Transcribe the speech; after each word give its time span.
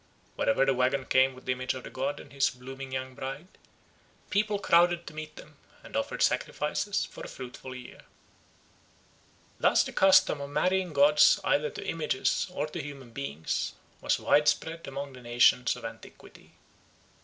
Wherever 0.35 0.65
the 0.65 0.73
waggon 0.73 1.05
came 1.05 1.35
with 1.35 1.45
the 1.45 1.51
image 1.51 1.75
of 1.75 1.83
the 1.83 1.91
god 1.91 2.19
and 2.19 2.33
his 2.33 2.49
blooming 2.49 2.91
young 2.91 3.13
bride, 3.13 3.47
the 3.53 4.31
people 4.31 4.57
crowded 4.57 5.05
to 5.05 5.13
meet 5.13 5.35
them 5.35 5.57
and 5.83 5.95
offered 5.95 6.23
sacrifices 6.23 7.05
for 7.05 7.21
a 7.21 7.27
fruitful 7.29 7.75
year. 7.75 8.01
Thus 9.59 9.83
the 9.83 9.93
custom 9.93 10.41
of 10.41 10.49
marrying 10.49 10.91
gods 10.93 11.39
either 11.43 11.69
to 11.69 11.87
images 11.87 12.47
or 12.51 12.65
to 12.69 12.81
human 12.81 13.11
beings 13.11 13.73
was 14.01 14.17
widespread 14.19 14.87
among 14.87 15.13
the 15.13 15.21
nations 15.21 15.75
of 15.75 15.85
antiquity. 15.85 16.53